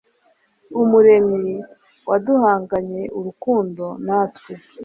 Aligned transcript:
umuremyi, 0.81 1.55
waduhanganye 2.09 3.01
urukundo, 3.17 3.85
natwe 4.05 4.53